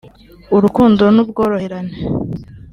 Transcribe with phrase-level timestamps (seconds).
[0.55, 1.95] urukundo n’ubworoherane